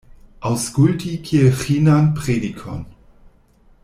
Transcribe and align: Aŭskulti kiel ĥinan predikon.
Aŭskulti 0.51 1.11
kiel 1.27 1.51
ĥinan 1.59 2.09
predikon. 2.21 2.81